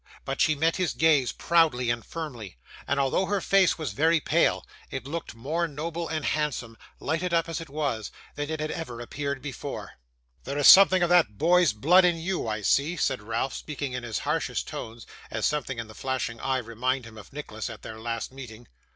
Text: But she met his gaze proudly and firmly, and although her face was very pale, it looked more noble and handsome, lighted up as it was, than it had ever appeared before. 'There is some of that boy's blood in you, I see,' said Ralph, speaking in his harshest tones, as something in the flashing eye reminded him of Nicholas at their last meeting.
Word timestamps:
But 0.25 0.41
she 0.41 0.55
met 0.55 0.77
his 0.77 0.93
gaze 0.95 1.31
proudly 1.31 1.91
and 1.91 2.03
firmly, 2.03 2.57
and 2.87 2.99
although 2.99 3.27
her 3.27 3.39
face 3.39 3.77
was 3.77 3.93
very 3.93 4.19
pale, 4.19 4.65
it 4.89 5.05
looked 5.05 5.35
more 5.35 5.67
noble 5.67 6.07
and 6.07 6.25
handsome, 6.25 6.75
lighted 6.99 7.35
up 7.35 7.47
as 7.47 7.61
it 7.61 7.69
was, 7.69 8.11
than 8.33 8.49
it 8.49 8.59
had 8.59 8.71
ever 8.71 8.99
appeared 8.99 9.43
before. 9.43 9.99
'There 10.43 10.57
is 10.57 10.67
some 10.67 10.89
of 10.91 11.09
that 11.09 11.37
boy's 11.37 11.71
blood 11.71 12.03
in 12.03 12.17
you, 12.17 12.47
I 12.47 12.61
see,' 12.63 12.97
said 12.97 13.21
Ralph, 13.21 13.53
speaking 13.53 13.93
in 13.93 14.01
his 14.01 14.17
harshest 14.25 14.67
tones, 14.67 15.05
as 15.29 15.45
something 15.45 15.77
in 15.77 15.85
the 15.87 15.93
flashing 15.93 16.39
eye 16.39 16.57
reminded 16.57 17.09
him 17.09 17.17
of 17.19 17.31
Nicholas 17.31 17.69
at 17.69 17.83
their 17.83 17.99
last 17.99 18.31
meeting. 18.33 18.67